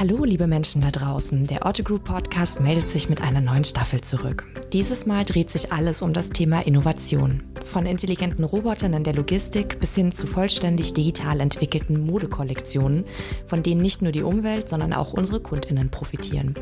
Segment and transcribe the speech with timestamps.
[0.00, 1.46] Hallo, liebe Menschen da draußen.
[1.46, 4.46] Der Otto Group Podcast meldet sich mit einer neuen Staffel zurück.
[4.72, 7.42] Dieses Mal dreht sich alles um das Thema Innovation.
[7.62, 13.04] Von intelligenten Robotern in der Logistik bis hin zu vollständig digital entwickelten Modekollektionen,
[13.44, 16.54] von denen nicht nur die Umwelt, sondern auch unsere Kundinnen profitieren.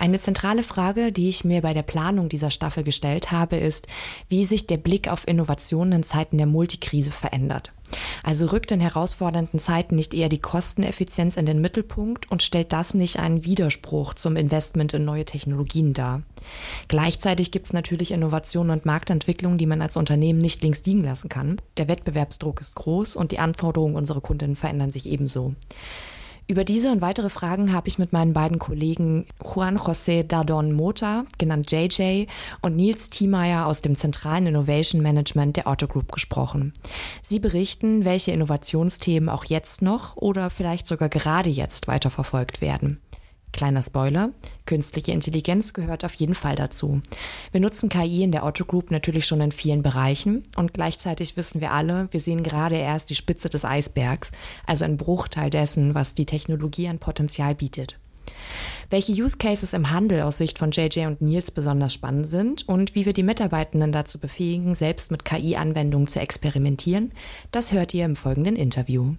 [0.00, 3.86] Eine zentrale Frage, die ich mir bei der Planung dieser Staffel gestellt habe, ist,
[4.28, 7.72] wie sich der Blick auf Innovationen in Zeiten der Multikrise verändert.
[8.22, 12.94] Also rückt in herausfordernden Zeiten nicht eher die Kosteneffizienz in den Mittelpunkt und stellt das
[12.94, 16.22] nicht einen Widerspruch zum Investment in neue Technologien dar.
[16.88, 21.28] Gleichzeitig gibt es natürlich Innovationen und Marktentwicklungen, die man als Unternehmen nicht links liegen lassen
[21.28, 21.60] kann.
[21.76, 25.54] Der Wettbewerbsdruck ist groß und die Anforderungen unserer Kundinnen verändern sich ebenso.
[26.50, 31.26] Über diese und weitere Fragen habe ich mit meinen beiden Kollegen Juan José Dardon Mota,
[31.36, 32.24] genannt JJ,
[32.62, 36.72] und Nils Thiemeyer aus dem zentralen Innovation Management der Otto Group gesprochen.
[37.20, 42.98] Sie berichten, welche Innovationsthemen auch jetzt noch oder vielleicht sogar gerade jetzt weiterverfolgt werden.
[43.52, 44.30] Kleiner Spoiler,
[44.66, 47.00] künstliche Intelligenz gehört auf jeden Fall dazu.
[47.50, 51.60] Wir nutzen KI in der Otto Group natürlich schon in vielen Bereichen und gleichzeitig wissen
[51.60, 54.32] wir alle, wir sehen gerade erst die Spitze des Eisbergs,
[54.66, 57.98] also ein Bruchteil dessen, was die Technologie an Potenzial bietet.
[58.90, 62.94] Welche Use Cases im Handel aus Sicht von JJ und Nils besonders spannend sind und
[62.94, 67.12] wie wir die Mitarbeitenden dazu befähigen, selbst mit KI-Anwendungen zu experimentieren,
[67.50, 69.14] das hört ihr im folgenden Interview.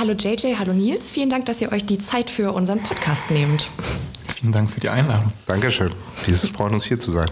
[0.00, 1.10] Hallo JJ, hallo Nils.
[1.10, 3.68] Vielen Dank, dass ihr euch die Zeit für unseren Podcast nehmt.
[4.34, 5.30] Vielen Dank für die Einladung.
[5.46, 5.92] Dankeschön.
[6.24, 7.30] Wir freuen uns hier zu sein.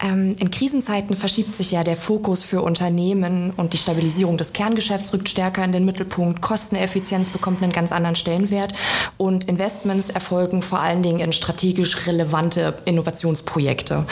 [0.00, 5.12] Ähm, in Krisenzeiten verschiebt sich ja der Fokus für Unternehmen und die Stabilisierung des Kerngeschäfts
[5.12, 6.40] rückt stärker in den Mittelpunkt.
[6.40, 8.72] Kosteneffizienz bekommt einen ganz anderen Stellenwert
[9.18, 14.06] und Investments erfolgen vor allen Dingen in strategisch relevante Innovationsprojekte.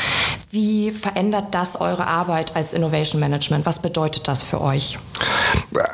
[0.55, 3.67] Wie verändert das eure Arbeit als Innovation Management?
[3.67, 5.01] Was bedeutet das für euch?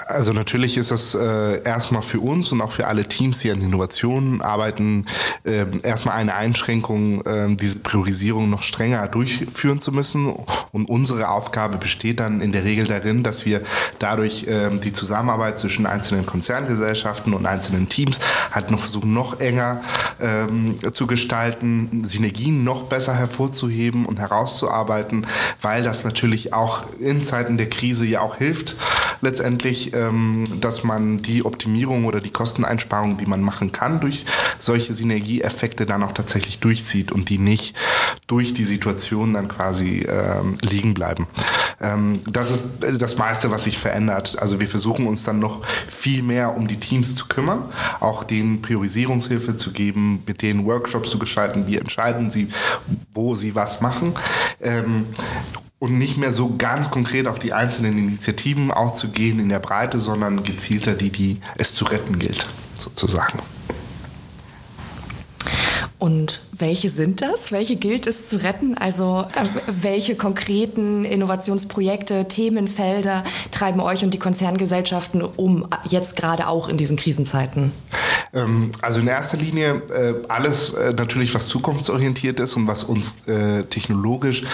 [0.07, 3.63] Also natürlich ist das äh, erstmal für uns und auch für alle Teams, die an
[3.63, 5.07] Innovationen arbeiten,
[5.45, 10.35] äh, erstmal eine Einschränkung, äh, diese Priorisierung noch strenger durchführen zu müssen.
[10.73, 13.63] Und unsere Aufgabe besteht dann in der Regel darin, dass wir
[13.99, 18.21] dadurch ähm, die Zusammenarbeit zwischen einzelnen Konzerngesellschaften und einzelnen Teams
[18.53, 19.81] halt noch versuchen, noch enger
[20.21, 25.27] ähm, zu gestalten, Synergien noch besser hervorzuheben und herauszufinden, auszuarbeiten,
[25.63, 28.77] weil das natürlich auch in Zeiten der Krise ja auch hilft,
[29.21, 34.27] letztendlich, ähm, dass man die Optimierung oder die Kosteneinsparung, die man machen kann durch
[34.59, 37.75] solche Synergieeffekte dann auch tatsächlich durchzieht und die nicht
[38.27, 41.27] durch die Situation dann quasi ähm, liegen bleiben.
[41.81, 44.39] Ähm, das ist das meiste, was sich verändert.
[44.39, 47.63] Also wir versuchen uns dann noch viel mehr um die Teams zu kümmern,
[48.01, 52.49] auch denen Priorisierungshilfe zu geben, mit denen Workshops zu gestalten, wie entscheiden sie,
[53.15, 54.15] wo sie was machen.
[54.61, 55.07] Ähm,
[55.79, 60.43] und nicht mehr so ganz konkret auf die einzelnen Initiativen aufzugehen in der Breite, sondern
[60.43, 62.47] gezielter die, die es zu retten gilt,
[62.77, 63.39] sozusagen.
[66.01, 67.53] Und welche sind das?
[67.53, 68.77] Welche gilt es zu retten?
[68.77, 76.69] Also äh, welche konkreten Innovationsprojekte, Themenfelder treiben euch und die Konzerngesellschaften um, jetzt gerade auch
[76.69, 77.71] in diesen Krisenzeiten?
[78.33, 83.19] Ähm, also in erster Linie äh, alles äh, natürlich, was zukunftsorientiert ist und was uns
[83.27, 84.45] äh, technologisch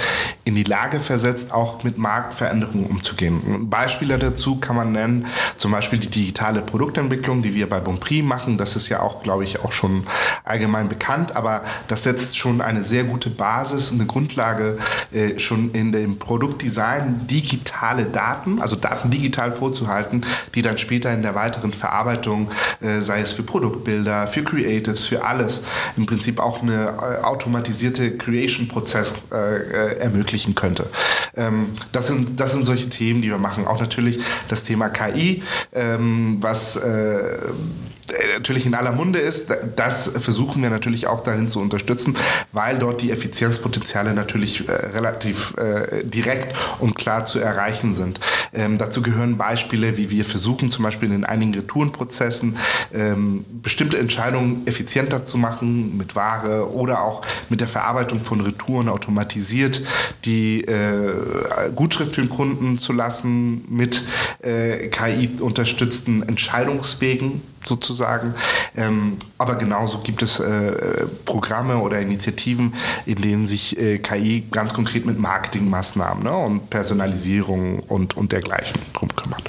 [0.44, 3.70] in die Lage versetzt, auch mit Marktveränderungen umzugehen.
[3.70, 5.26] Beispiele dazu kann man nennen,
[5.56, 8.58] zum Beispiel die digitale Produktentwicklung, die wir bei Bonprix machen.
[8.58, 10.06] Das ist ja auch, glaube ich, auch schon
[10.44, 14.78] allgemein bekannt aber das setzt schon eine sehr gute Basis, eine Grundlage
[15.12, 21.22] äh, schon in dem Produktdesign, digitale Daten, also Daten digital vorzuhalten, die dann später in
[21.22, 22.50] der weiteren Verarbeitung,
[22.80, 25.62] äh, sei es für Produktbilder, für Creatives, für alles,
[25.96, 30.86] im Prinzip auch eine äh, automatisierte Creation-Prozess äh, äh, ermöglichen könnte.
[31.36, 33.66] Ähm, das, sind, das sind solche Themen, die wir machen.
[33.66, 37.38] Auch natürlich das Thema KI, ähm, was äh,
[38.34, 42.16] natürlich in aller Munde ist, das versuchen wir natürlich auch darin zu unterstützen,
[42.52, 48.20] weil dort die Effizienzpotenziale natürlich äh, relativ äh, direkt und klar zu erreichen sind.
[48.52, 52.56] Ähm, dazu gehören Beispiele, wie wir versuchen, zum Beispiel in einigen Retourenprozessen
[52.94, 58.88] ähm, bestimmte Entscheidungen effizienter zu machen mit Ware oder auch mit der Verarbeitung von Retouren
[58.88, 59.82] automatisiert,
[60.24, 61.12] die äh,
[61.74, 64.02] Gutschrift für den Kunden zu lassen mit
[64.42, 68.34] äh, KI-unterstützten Entscheidungswegen sozusagen.
[68.76, 72.74] Ähm, aber genauso gibt es äh, Programme oder Initiativen,
[73.04, 78.80] in denen sich äh, KI ganz konkret mit Marketingmaßnahmen ne, und Personalisierung und, und dergleichen
[78.92, 79.44] drum kümmert.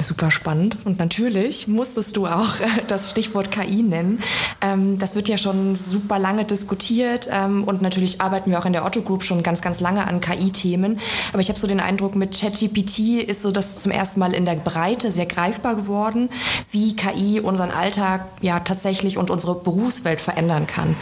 [0.00, 0.78] Super spannend.
[0.84, 4.22] Und natürlich musstest du auch äh, das Stichwort KI nennen.
[4.62, 8.72] Ähm, das wird ja schon super lange diskutiert ähm, und natürlich arbeiten wir auch in
[8.72, 10.98] der Otto Group schon ganz, ganz lange an KI-Themen.
[11.32, 14.46] Aber ich habe so den Eindruck, mit ChatGPT ist so das zum ersten Mal in
[14.46, 16.30] der Breite sehr greifbar geworden,
[16.70, 20.96] wie KI unseren Alltag ja tatsächlich und unsere Berufswelt verändern kann.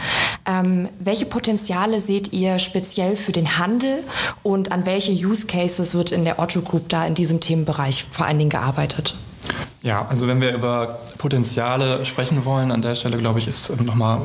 [0.45, 4.03] Ähm, welche Potenziale seht ihr speziell für den Handel
[4.43, 8.25] und an welche Use Cases wird in der Otto Group da in diesem Themenbereich vor
[8.25, 8.88] allen Dingen gearbeitet?
[8.97, 9.28] It.
[9.81, 14.19] Ja, also wenn wir über Potenziale sprechen wollen, an der Stelle glaube ich, ist nochmal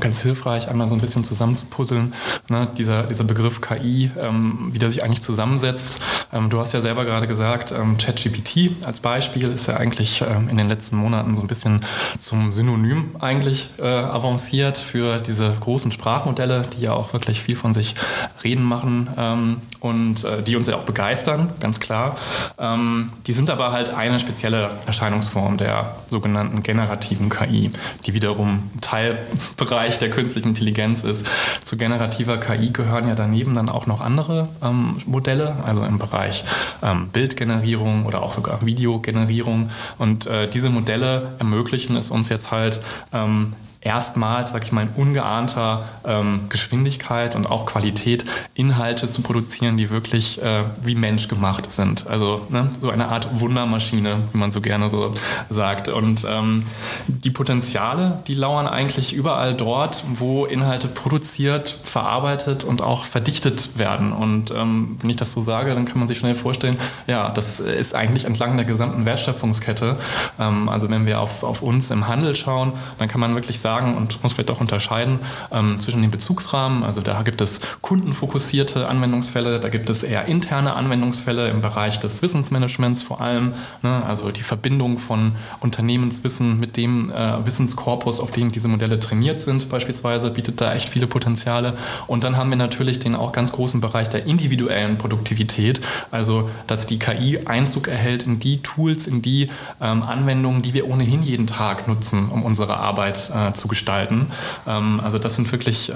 [0.00, 2.14] ganz hilfreich, einmal so ein bisschen zusammenzupuzzeln,
[2.48, 6.00] ne, dieser, dieser Begriff KI, ähm, wie der sich eigentlich zusammensetzt.
[6.32, 10.48] Ähm, du hast ja selber gerade gesagt, ähm, ChatGPT als Beispiel ist ja eigentlich ähm,
[10.48, 11.84] in den letzten Monaten so ein bisschen
[12.18, 17.74] zum Synonym eigentlich äh, avanciert für diese großen Sprachmodelle, die ja auch wirklich viel von
[17.74, 17.94] sich
[18.42, 22.16] reden machen ähm, und äh, die uns ja auch begeistern, ganz klar.
[22.58, 27.72] Ähm, die sind aber halt eine spezielle Erscheinungsform der sogenannten generativen KI,
[28.06, 31.26] die wiederum Teilbereich der künstlichen Intelligenz ist.
[31.64, 36.44] Zu generativer KI gehören ja daneben dann auch noch andere ähm, Modelle, also im Bereich
[36.80, 39.70] ähm, Bildgenerierung oder auch sogar Videogenerierung.
[39.98, 42.80] Und äh, diese Modelle ermöglichen es uns jetzt halt,
[43.12, 43.52] ähm,
[43.84, 49.90] erstmals, sag ich mal, in ungeahnter ähm, Geschwindigkeit und auch Qualität Inhalte zu produzieren, die
[49.90, 52.06] wirklich äh, wie Mensch gemacht sind.
[52.06, 55.12] Also ne, so eine Art Wundermaschine, wie man so gerne so
[55.50, 55.88] sagt.
[55.88, 56.64] Und ähm,
[57.06, 64.12] die Potenziale, die lauern eigentlich überall dort, wo Inhalte produziert, verarbeitet und auch verdichtet werden.
[64.12, 67.60] Und ähm, wenn ich das so sage, dann kann man sich schnell vorstellen, ja, das
[67.60, 69.96] ist eigentlich entlang der gesamten Wertschöpfungskette.
[70.40, 73.73] Ähm, also wenn wir auf, auf uns im Handel schauen, dann kann man wirklich sagen,
[73.74, 75.18] sagen und muss vielleicht auch unterscheiden
[75.50, 76.84] ähm, zwischen den Bezugsrahmen.
[76.84, 82.22] Also da gibt es kundenfokussierte Anwendungsfälle, da gibt es eher interne Anwendungsfälle im Bereich des
[82.22, 83.52] Wissensmanagements vor allem.
[83.82, 84.02] Ne?
[84.06, 89.68] Also die Verbindung von Unternehmenswissen mit dem äh, Wissenskorpus, auf dem diese Modelle trainiert sind,
[89.68, 91.74] beispielsweise, bietet da echt viele Potenziale.
[92.06, 95.80] Und dann haben wir natürlich den auch ganz großen Bereich der individuellen Produktivität,
[96.12, 99.50] also dass die KI Einzug erhält in die Tools, in die
[99.80, 104.30] ähm, Anwendungen, die wir ohnehin jeden Tag nutzen, um unsere Arbeit äh, zu zu gestalten.
[104.66, 105.94] Ähm, also das sind wirklich äh,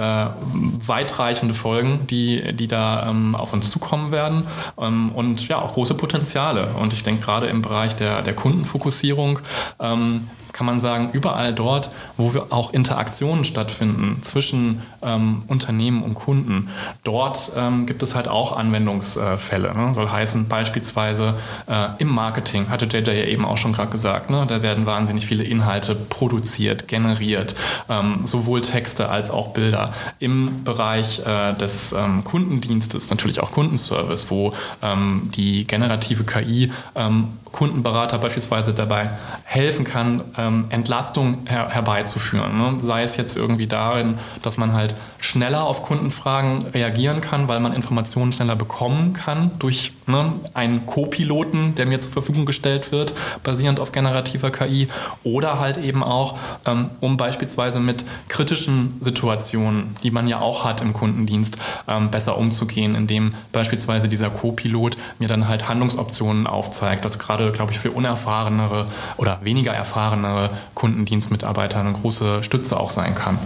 [0.87, 4.45] weitreichende Folgen, die, die da ähm, auf uns zukommen werden
[4.79, 6.75] ähm, und ja auch große Potenziale.
[6.75, 9.41] Und ich denke gerade im Bereich der, der Kundenfokussierung
[9.81, 16.15] ähm, kann man sagen, überall dort, wo wir auch Interaktionen stattfinden zwischen ähm, Unternehmen und
[16.15, 16.69] Kunden,
[17.05, 19.77] dort ähm, gibt es halt auch Anwendungsfälle.
[19.77, 19.95] Ne?
[19.95, 21.35] Soll heißen beispielsweise
[21.69, 24.45] äh, im Marketing, hatte JJ ja eben auch schon gerade gesagt, ne?
[24.49, 27.55] da werden wahnsinnig viele Inhalte produziert, generiert,
[27.89, 29.93] ähm, sowohl Texte als auch Bilder.
[30.19, 34.53] Im Bereich äh, des ähm, Kundendienstes, natürlich auch Kundenservice, wo
[34.83, 39.11] ähm, die generative KI ähm, Kundenberater beispielsweise dabei
[39.45, 42.59] helfen kann, ähm, Entlastung her herbeizuführen.
[42.59, 42.81] Ne?
[42.81, 47.73] Sei es jetzt irgendwie darin, dass man halt schneller auf Kundenfragen reagieren kann, weil man
[47.73, 53.81] Informationen schneller bekommen kann durch ne, einen Co-Piloten, der mir zur Verfügung gestellt wird, basierend
[53.81, 54.89] auf generativer KI.
[55.25, 60.81] Oder halt eben auch, ähm, um beispielsweise mit kritischen Situationen, die man ja auch hat
[60.81, 61.57] im Kundendienst,
[61.89, 67.73] ähm, besser umzugehen, indem beispielsweise dieser Co-Pilot mir dann halt Handlungsoptionen aufzeigt, gerade gerade, glaube
[67.73, 68.87] ich, für unerfahrenere
[69.17, 70.28] oder weniger erfahrene
[70.75, 73.39] Kundendienstmitarbeiter eine große Stütze auch sein kann.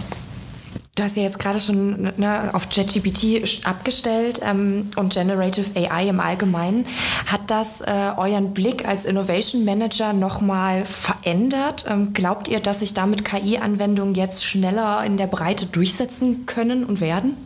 [0.95, 6.19] Du hast ja jetzt gerade schon ne, auf ChatGPT abgestellt ähm, und Generative AI im
[6.19, 6.85] Allgemeinen.
[7.25, 11.85] Hat das äh, euren Blick als Innovation Manager nochmal verändert?
[11.89, 17.01] Ähm, glaubt ihr, dass sich damit KI-Anwendungen jetzt schneller in der Breite durchsetzen können und
[17.01, 17.37] werden?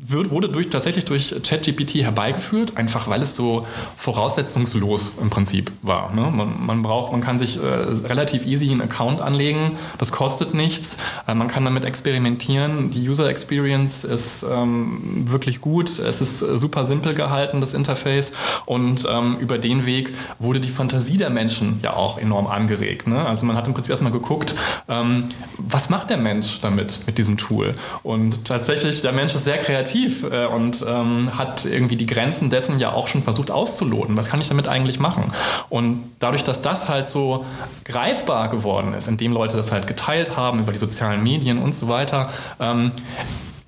[0.00, 6.12] wird, wurde durch, tatsächlich durch ChatGPT herbeigeführt, einfach weil es so voraussetzungslos im Prinzip war.
[6.14, 6.30] Ne?
[6.30, 7.66] Man, man, braucht, man kann sich äh,
[8.06, 13.28] relativ easy einen Account anlegen, das kostet nichts, äh, man kann damit experimentieren, die User
[13.28, 18.32] Experience ist ähm, wirklich gut, es ist super simpel gehalten, das Interface
[18.64, 23.06] und ähm, über den Weg wurde die Fantasie der Menschen ja auch enorm angeregt.
[23.06, 23.24] Ne?
[23.24, 24.54] Also man hat im Prinzip erstmal geguckt,
[24.88, 25.24] ähm,
[25.58, 27.72] was macht der Mensch damit, mit diesem Tool?
[28.02, 32.78] Und tatsächlich, der Mensch ist sehr kreativ äh, und ähm, hat irgendwie die Grenzen dessen
[32.78, 34.16] ja auch schon versucht auszuloten.
[34.16, 35.32] Was kann ich damit eigentlich machen?
[35.68, 37.44] Und dadurch, dass das halt so
[37.84, 41.88] greifbar geworden ist, indem Leute das halt geteilt haben über die sozialen Medien und so
[41.88, 42.28] weiter,
[42.60, 42.92] ähm,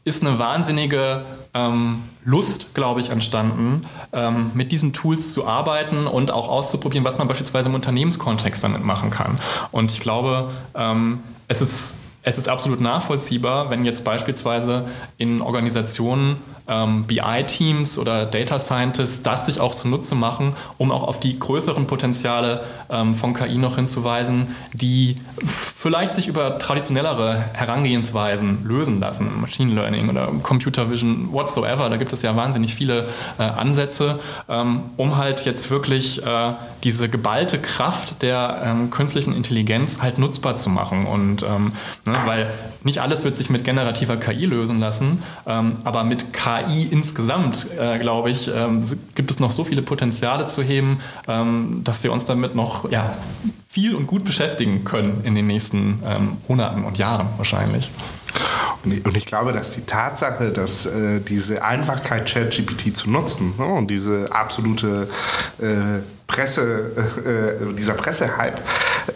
[0.05, 1.23] ist eine wahnsinnige
[1.55, 7.19] ähm, Lust, glaube ich, entstanden, ähm, mit diesen Tools zu arbeiten und auch auszuprobieren, was
[7.19, 9.39] man beispielsweise im Unternehmenskontext damit machen kann.
[9.71, 16.37] Und ich glaube, ähm, es ist es ist absolut nachvollziehbar, wenn jetzt beispielsweise in Organisationen
[16.69, 21.87] ähm, BI-Teams oder Data Scientists das sich auch zunutze machen, um auch auf die größeren
[21.87, 29.41] Potenziale ähm, von KI noch hinzuweisen, die vielleicht sich über traditionellere Herangehensweisen lösen lassen.
[29.41, 31.89] Machine Learning oder Computer Vision, whatsoever.
[31.89, 33.09] Da gibt es ja wahnsinnig viele
[33.39, 36.53] äh, Ansätze, ähm, um halt jetzt wirklich äh,
[36.85, 41.07] diese geballte Kraft der ähm, künstlichen Intelligenz halt nutzbar zu machen.
[41.07, 41.73] Und ähm,
[42.05, 42.51] ne, weil
[42.83, 47.99] nicht alles wird sich mit generativer KI lösen lassen, ähm, aber mit KI insgesamt, äh,
[47.99, 48.83] glaube ich, ähm,
[49.15, 53.17] gibt es noch so viele Potenziale zu heben, ähm, dass wir uns damit noch ja,
[53.69, 57.91] viel und gut beschäftigen können in den nächsten ähm, Monaten und Jahren wahrscheinlich.
[58.85, 63.91] Und ich glaube, dass die Tatsache, dass äh, diese Einfachkeit, ChatGPT zu nutzen ne, und
[63.91, 65.09] diese absolute
[65.59, 66.93] äh, Presse,
[67.27, 68.59] äh, dieser Pressehype,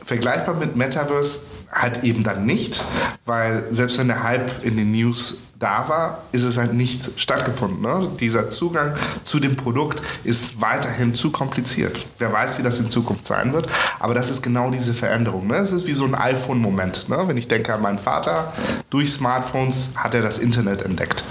[0.05, 2.85] vergleichbar mit Metaverse halt eben dann nicht,
[3.25, 7.81] weil selbst wenn der Hype in den News da war, ist es halt nicht stattgefunden.
[7.81, 8.11] Ne?
[8.19, 12.05] Dieser Zugang zu dem Produkt ist weiterhin zu kompliziert.
[12.19, 13.69] Wer weiß, wie das in Zukunft sein wird,
[14.01, 15.47] aber das ist genau diese Veränderung.
[15.47, 15.57] Ne?
[15.57, 17.09] Es ist wie so ein iPhone-Moment.
[17.09, 17.23] Ne?
[17.27, 18.53] Wenn ich denke an meinen Vater,
[18.91, 21.23] durch Smartphones hat er das Internet entdeckt.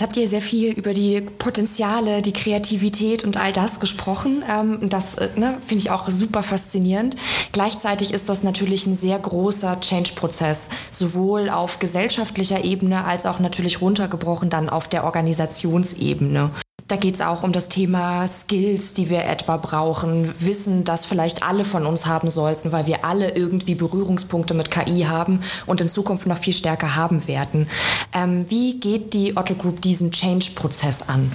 [0.00, 4.42] Jetzt habt ihr sehr viel über die Potenziale, die Kreativität und all das gesprochen.
[4.50, 7.16] Ähm, das äh, ne, finde ich auch super faszinierend.
[7.52, 13.82] Gleichzeitig ist das natürlich ein sehr großer Change-Prozess, sowohl auf gesellschaftlicher Ebene als auch natürlich
[13.82, 16.48] runtergebrochen dann auf der Organisationsebene.
[16.90, 21.44] Da geht es auch um das Thema Skills, die wir etwa brauchen, Wissen, das vielleicht
[21.44, 25.88] alle von uns haben sollten, weil wir alle irgendwie Berührungspunkte mit KI haben und in
[25.88, 27.68] Zukunft noch viel stärker haben werden.
[28.12, 31.30] Ähm, wie geht die Otto Group diesen Change-Prozess an?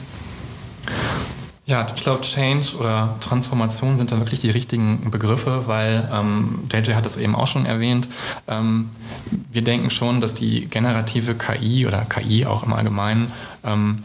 [1.66, 6.96] Ja, ich glaube, Change oder Transformation sind da wirklich die richtigen Begriffe, weil ähm, JJ
[6.96, 8.10] hat es eben auch schon erwähnt.
[8.50, 8.90] Ähm,
[9.54, 13.32] wir denken schon, dass die generative KI oder KI auch im Allgemeinen
[13.64, 14.04] ähm,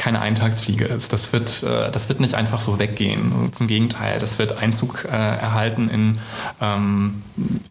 [0.00, 1.12] keine Eintagsfliege ist.
[1.12, 3.52] Das wird, äh, das wird nicht einfach so weggehen.
[3.52, 6.18] Zum Gegenteil, das wird Einzug äh, erhalten in,
[6.60, 7.22] ähm,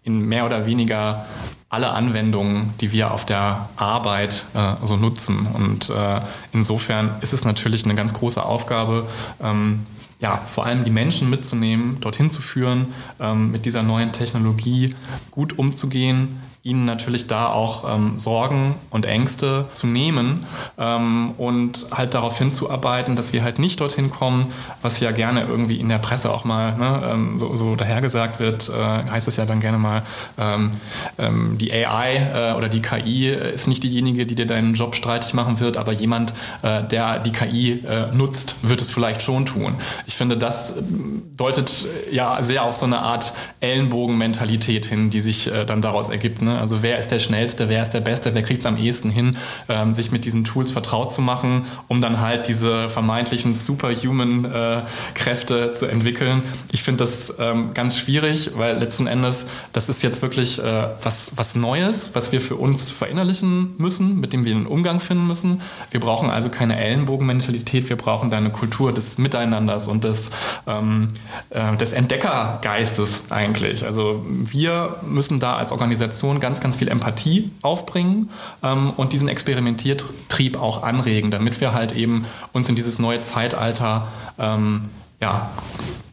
[0.03, 1.25] in mehr oder weniger
[1.69, 5.47] alle Anwendungen, die wir auf der Arbeit äh, so nutzen.
[5.47, 5.91] Und
[6.51, 9.07] insofern ist es natürlich eine ganz große Aufgabe,
[9.41, 9.85] ähm,
[10.19, 12.87] ja, vor allem die Menschen mitzunehmen, dorthin zu führen,
[13.19, 14.95] ähm, mit dieser neuen Technologie
[15.31, 20.45] gut umzugehen, ihnen natürlich da auch ähm, Sorgen und Ängste zu nehmen
[20.77, 24.47] ähm, und halt darauf hinzuarbeiten, dass wir halt nicht dorthin kommen,
[24.81, 28.69] was ja gerne irgendwie in der Presse auch mal ne, ähm, so, so dahergesagt wird,
[28.69, 30.03] äh, heißt es ja dann gerne mal,
[30.37, 30.71] ähm,
[31.17, 35.33] ähm, die AI äh, oder die KI ist nicht diejenige, die dir deinen Job streitig
[35.33, 39.75] machen wird, aber jemand, äh, der die KI äh, nutzt, wird es vielleicht schon tun.
[40.07, 40.75] Ich finde, das
[41.37, 46.41] deutet ja sehr auf so eine Art Ellenbogenmentalität hin, die sich äh, dann daraus ergibt.
[46.41, 46.48] Ne?
[46.49, 46.59] Ne?
[46.59, 49.37] Also wer ist der Schnellste, wer ist der Beste, wer kriegt es am ehesten hin,
[49.67, 54.81] ähm, sich mit diesen Tools vertraut zu machen, um dann halt diese vermeintlichen superhuman äh,
[55.73, 56.41] zu entwickeln.
[56.71, 61.33] Ich finde das ähm, ganz schwierig, weil letzten Endes, das ist jetzt wirklich äh, was,
[61.35, 65.61] was Neues, was wir für uns verinnerlichen müssen, mit dem wir einen Umgang finden müssen.
[65.91, 70.31] Wir brauchen also keine Ellenbogenmentalität, wir brauchen da eine Kultur des Miteinanders und des,
[70.67, 71.09] ähm,
[71.51, 73.85] äh, des Entdeckergeistes eigentlich.
[73.85, 78.29] Also wir müssen da als Organisation ganz, ganz viel Empathie aufbringen
[78.63, 84.07] ähm, und diesen Experimentiertrieb auch anregen, damit wir halt eben uns in dieses neue Zeitalter
[84.37, 84.89] ähm,
[85.21, 85.49] ja,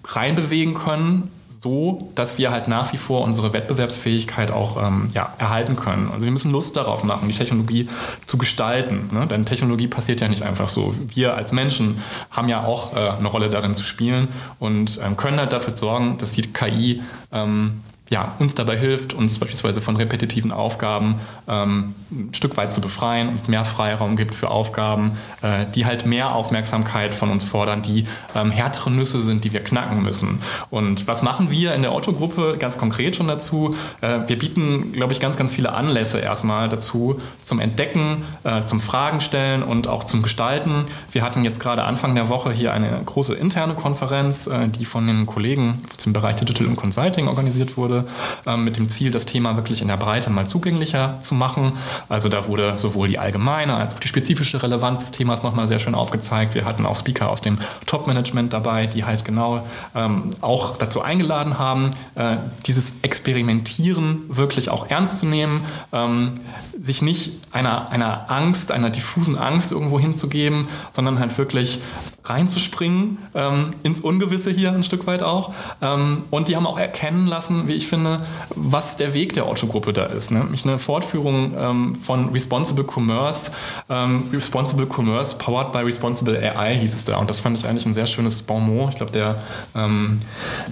[0.05, 1.31] reinbewegen können,
[1.67, 6.11] so, dass wir halt nach wie vor unsere Wettbewerbsfähigkeit auch ähm, ja, erhalten können.
[6.13, 7.89] Also wir müssen Lust darauf machen, die Technologie
[8.25, 9.09] zu gestalten.
[9.11, 9.27] Ne?
[9.27, 10.95] Denn Technologie passiert ja nicht einfach so.
[11.09, 14.29] Wir als Menschen haben ja auch äh, eine Rolle darin zu spielen
[14.61, 17.03] und ähm, können halt dafür sorgen, dass die KI
[17.33, 21.17] ähm, ja, uns dabei hilft, uns beispielsweise von repetitiven Aufgaben
[21.49, 26.07] ähm, ein Stück weit zu befreien, uns mehr Freiraum gibt für Aufgaben, äh, die halt
[26.07, 30.41] mehr Aufmerksamkeit von uns fordern, die ähm, härtere Nüsse sind, die wir knacken müssen.
[30.71, 33.75] Und was machen wir in der Otto-Gruppe ganz konkret schon dazu?
[34.01, 38.81] Äh, wir bieten, glaube ich, ganz, ganz viele Anlässe erstmal dazu, zum Entdecken, äh, zum
[38.81, 40.85] Fragen stellen und auch zum Gestalten.
[41.11, 45.09] Wir hatten jetzt gerade Anfang der Woche hier eine große interne Konferenz, äh, die von
[45.09, 48.05] den Kollegen zum Bereich Digital und Consulting organisiert wurde wurde,
[48.47, 51.73] ähm, mit dem Ziel, das Thema wirklich in der Breite mal zugänglicher zu machen.
[52.09, 55.79] Also da wurde sowohl die allgemeine als auch die spezifische Relevanz des Themas nochmal sehr
[55.79, 56.55] schön aufgezeigt.
[56.55, 61.59] Wir hatten auch Speaker aus dem Top-Management dabei, die halt genau ähm, auch dazu eingeladen
[61.59, 62.37] haben, äh,
[62.67, 65.63] dieses Experimentieren wirklich auch ernst zu nehmen,
[65.93, 66.41] ähm,
[66.79, 71.81] sich nicht einer, einer Angst, einer diffusen Angst irgendwo hinzugeben, sondern halt wirklich
[72.29, 75.53] reinzuspringen ähm, ins Ungewisse hier ein Stück weit auch.
[75.81, 78.21] Ähm, und die haben auch erkennen lassen, wie ich finde,
[78.55, 80.31] was der Weg der Otto-Gruppe da ist.
[80.31, 80.41] Ne?
[80.41, 83.53] Nämlich eine Fortführung ähm, von Responsible Commerce,
[83.89, 87.19] ähm, Responsible Commerce powered by Responsible AI hieß es da.
[87.19, 88.91] Und das fand ich eigentlich ein sehr schönes Bonmot.
[88.91, 89.37] Ich glaube, der
[89.75, 90.21] ähm,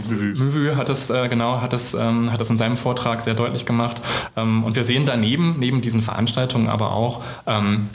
[0.09, 3.67] Müvü hat es äh, genau hat es, ähm, hat es in seinem Vortrag sehr deutlich
[3.67, 4.03] gemacht.
[4.37, 7.23] Ähm, und wir sehen daneben, neben diesen Veranstaltungen aber auch,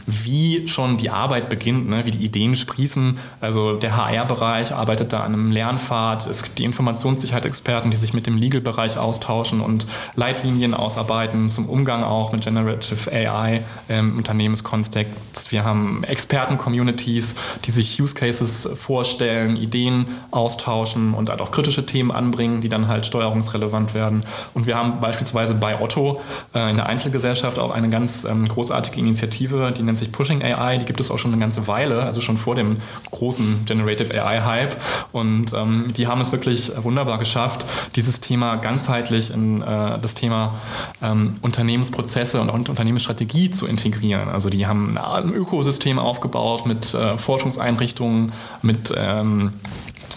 [0.06, 2.06] wie schon die Arbeit beginnt, ne?
[2.06, 3.18] wie die Ideen sprießen.
[3.50, 6.27] Also der HR-Bereich arbeitet da an einem Lernpfad.
[6.27, 12.03] Es gibt die Informationssicherheitsexperten, die sich mit dem Legal-Bereich austauschen und Leitlinien ausarbeiten zum Umgang
[12.03, 15.51] auch mit Generative AI im Unternehmenskontext.
[15.51, 17.34] Wir haben Experten-Communities,
[17.65, 22.88] die sich Use Cases vorstellen, Ideen austauschen und halt auch kritische Themen anbringen, die dann
[22.88, 24.22] halt steuerungsrelevant werden.
[24.53, 26.22] Und wir haben beispielsweise bei Otto
[26.53, 30.77] äh, in der Einzelgesellschaft auch eine ganz ähm, großartige Initiative, die nennt sich Pushing AI.
[30.77, 32.77] Die gibt es auch schon eine ganze Weile, also schon vor dem
[33.10, 34.75] großen Generative AI-Hype.
[35.12, 37.65] Und ähm, die haben es wirklich wunderbar geschafft,
[37.96, 40.55] dieses Thema ganzheitlich in äh, das Thema
[41.01, 44.29] ähm, Unternehmensprozesse und, und Unternehmensstrategie zu integrieren.
[44.29, 48.31] Also die haben ein Ökosystem aufgebaut mit äh, Forschungseinrichtungen,
[48.62, 49.53] mit ähm,
[49.96, 50.09] äh,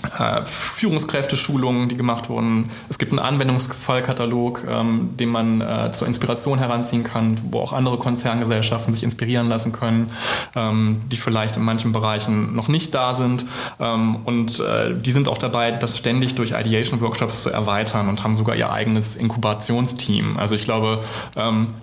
[0.44, 2.71] Führungskräfteschulungen, die gemacht wurden.
[2.88, 7.99] Es gibt einen Anwendungsfallkatalog, ähm, den man äh, zur Inspiration heranziehen kann, wo auch andere
[7.99, 10.11] Konzerngesellschaften sich inspirieren lassen können,
[10.56, 13.47] ähm, die vielleicht in manchen Bereichen noch nicht da sind.
[13.80, 18.34] Ähm, und äh, die sind auch dabei, das ständig durch Ideation-Workshops zu erweitern und haben
[18.34, 20.36] sogar ihr eigenes Inkubationsteam.
[20.36, 21.00] Also ich glaube,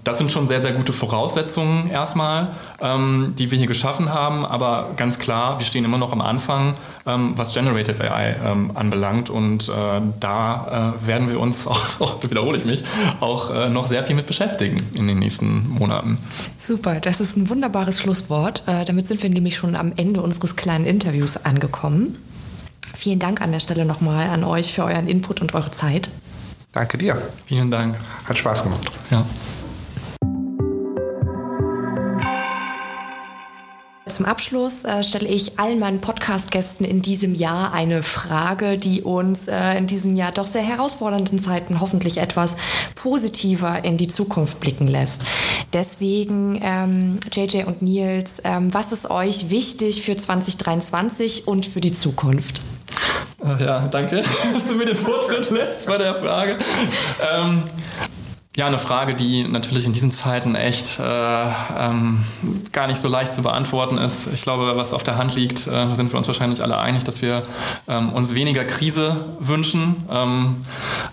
[0.04, 2.50] das sind schon sehr, sehr gute Voraussetzungen erstmal,
[2.82, 4.46] die wir hier geschaffen haben.
[4.46, 9.30] Aber ganz klar, wir stehen immer noch am Anfang, was Generative AI ähm, anbelangt.
[9.30, 9.72] Und äh,
[10.20, 12.84] da äh, werden wir uns auch, auch wiederhole ich mich,
[13.20, 16.18] auch äh, noch sehr viel mit beschäftigen in den nächsten Monaten.
[16.58, 18.64] Super, das ist ein wunderbares Schlusswort.
[18.68, 22.18] Äh, damit sind wir nämlich schon am Ende unseres kleinen Interviews angekommen.
[22.96, 26.10] Vielen Dank an der Stelle nochmal an euch für euren Input und eure Zeit.
[26.72, 27.22] Danke dir.
[27.46, 27.96] Vielen Dank.
[28.26, 28.92] Hat Spaß gemacht.
[29.10, 29.26] Ja.
[34.10, 39.48] Zum Abschluss äh, stelle ich allen meinen Podcast-Gästen in diesem Jahr eine Frage, die uns
[39.48, 42.58] äh, in diesen Jahr doch sehr herausfordernden Zeiten hoffentlich etwas
[42.96, 45.24] positiver in die Zukunft blicken lässt.
[45.74, 51.94] Deswegen, ähm, JJ und Nils, ähm, was ist euch wichtig für 2023 und für die
[51.94, 52.62] Zukunft?
[53.44, 54.18] Ach ja, danke,
[54.54, 56.58] dass du mir den Vortritt lässt bei der Frage.
[57.34, 57.64] Ähm,
[58.60, 61.04] ja, eine Frage, die natürlich in diesen Zeiten echt äh,
[61.80, 62.26] ähm,
[62.74, 64.28] gar nicht so leicht zu beantworten ist.
[64.34, 67.22] Ich glaube, was auf der Hand liegt, äh, sind wir uns wahrscheinlich alle einig, dass
[67.22, 67.44] wir
[67.88, 70.58] ähm, uns weniger Krise wünschen, ähm,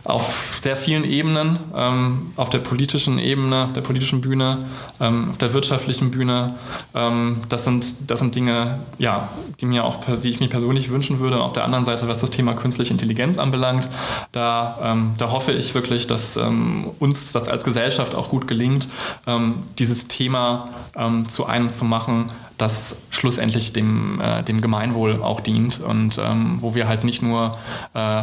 [0.03, 4.59] auf sehr vielen Ebenen, ähm, auf der politischen Ebene, auf der politischen Bühne,
[4.99, 6.57] ähm, auf der wirtschaftlichen Bühne.
[6.97, 9.29] Ähm, das, sind, das sind Dinge, ja,
[9.61, 11.41] die, mir auch, die ich mir persönlich wünschen würde.
[11.41, 13.89] Auf der anderen Seite, was das Thema künstliche Intelligenz anbelangt,
[14.33, 16.37] da, da hoffe ich wirklich, dass
[16.99, 18.89] uns das als Gesellschaft auch gut gelingt,
[19.27, 25.41] ähm, dieses Thema ähm, zu einem zu machen, das schlussendlich dem, äh, dem Gemeinwohl auch
[25.41, 27.57] dient und ähm, wo wir halt nicht nur
[27.95, 28.23] äh,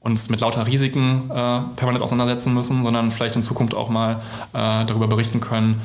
[0.00, 4.84] uns mit lauter Risiken äh, permanent auseinandersetzen müssen, sondern vielleicht in Zukunft auch mal äh,
[4.84, 5.82] darüber berichten können,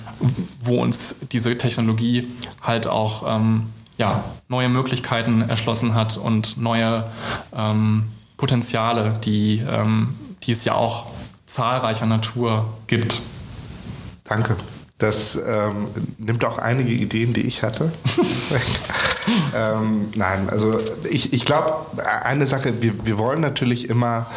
[0.61, 2.27] wo uns diese Technologie
[2.61, 3.65] halt auch ähm,
[3.97, 7.03] ja, neue Möglichkeiten erschlossen hat und neue
[7.55, 8.03] ähm,
[8.37, 11.07] Potenziale, die, ähm, die es ja auch
[11.51, 13.21] zahlreicher Natur gibt.
[14.23, 14.55] Danke.
[14.97, 15.87] Das ähm,
[16.19, 17.91] nimmt auch einige Ideen, die ich hatte.
[19.55, 21.85] ähm, nein, also ich, ich glaube,
[22.23, 24.27] eine Sache, wir, wir wollen natürlich immer,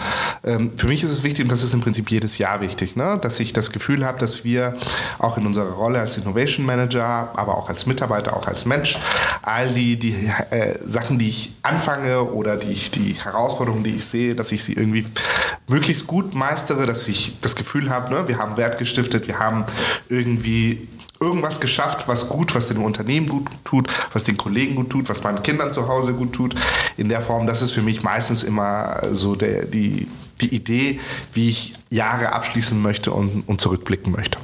[0.45, 3.19] ähm, für mich ist es wichtig und das ist im Prinzip jedes Jahr wichtig, ne?
[3.21, 4.77] dass ich das Gefühl habe, dass wir
[5.19, 8.99] auch in unserer Rolle als Innovation Manager, aber auch als Mitarbeiter, auch als Mensch,
[9.43, 14.05] all die, die äh, Sachen, die ich anfange oder die, ich, die Herausforderungen, die ich
[14.05, 15.05] sehe, dass ich sie irgendwie
[15.67, 19.65] möglichst gut meistere, dass ich das Gefühl habe, ne, wir haben Wert gestiftet, wir haben
[20.09, 20.89] irgendwie
[21.25, 25.23] irgendwas geschafft, was gut, was dem Unternehmen gut tut, was den Kollegen gut tut, was
[25.23, 26.55] meinen Kindern zu Hause gut tut.
[26.97, 30.07] In der Form, das ist für mich meistens immer so der, die,
[30.41, 31.01] die Idee,
[31.33, 34.39] wie ich Jahre abschließen möchte und, und zurückblicken möchte.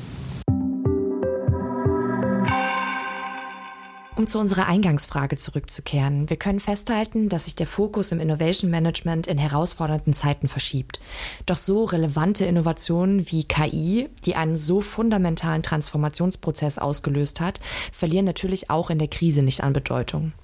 [4.20, 9.26] Um zu unserer Eingangsfrage zurückzukehren, wir können festhalten, dass sich der Fokus im Innovation Management
[9.26, 11.00] in herausfordernden Zeiten verschiebt.
[11.46, 17.60] Doch so relevante Innovationen wie KI, die einen so fundamentalen Transformationsprozess ausgelöst hat,
[17.94, 20.34] verlieren natürlich auch in der Krise nicht an Bedeutung.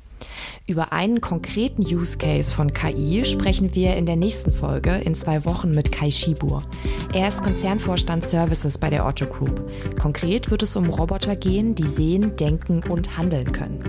[0.67, 5.45] Über einen konkreten Use Case von KI sprechen wir in der nächsten Folge in zwei
[5.45, 6.65] Wochen mit Kai Schibur.
[7.13, 9.71] Er ist Konzernvorstand Services bei der Otto Group.
[10.01, 13.83] Konkret wird es um Roboter gehen, die sehen, denken und handeln können.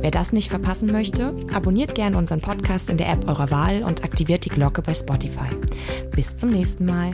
[0.00, 4.04] Wer das nicht verpassen möchte, abonniert gerne unseren Podcast in der App eurer Wahl und
[4.04, 5.50] aktiviert die Glocke bei Spotify.
[6.14, 7.12] Bis zum nächsten Mal.